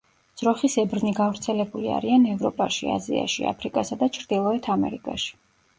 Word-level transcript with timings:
ძროხისებრნი 0.41 1.11
გავრცელებული 1.19 1.91
არიან 1.99 2.27
ევროპაში, 2.33 2.91
აზიაში, 2.97 3.47
აფრიკასა 3.55 4.03
და 4.03 4.13
ჩრდილოეთ 4.19 4.77
ამერიკაში. 4.81 5.35